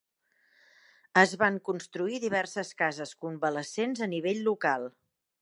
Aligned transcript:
Es 1.23 1.35
van 1.43 1.59
construir 1.69 2.17
diverses 2.23 2.73
cases 2.81 3.13
convalescents 3.27 4.03
a 4.09 4.09
nivell 4.17 4.43
local. 4.51 4.91